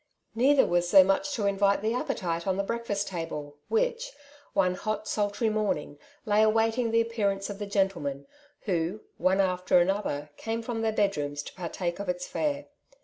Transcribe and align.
Neither 0.33 0.65
was 0.65 0.89
there 0.89 1.03
much 1.03 1.31
to 1.35 1.45
invite 1.45 1.83
the 1.83 1.93
appetite 1.93 2.47
on 2.47 2.57
the 2.57 2.63
breakfast 2.63 3.07
table, 3.07 3.57
which, 3.67 4.11
one 4.53 4.73
hot, 4.73 5.07
sultry 5.07 5.47
morning, 5.47 5.99
lay 6.25 6.41
awaiting 6.41 6.89
the 6.89 7.01
appearance 7.01 7.51
of 7.51 7.59
the 7.59 7.67
gentlemen, 7.67 8.25
who, 8.61 9.01
one 9.19 9.39
after 9.39 9.77
another, 9.77 10.31
came 10.37 10.63
from 10.63 10.81
their 10.81 10.91
bedrooms 10.91 11.43
to 11.43 11.53
partake 11.53 11.99
of 11.99 12.09
its 12.09 12.25
fare. 12.25 12.65